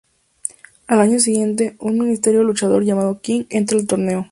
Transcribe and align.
Al 0.87 0.99
año 0.99 1.19
siguiente, 1.19 1.75
un 1.77 1.99
misterioso 1.99 2.43
luchador 2.43 2.83
llamado 2.83 3.21
King 3.21 3.43
entra 3.51 3.77
al 3.77 3.85
torneo. 3.85 4.19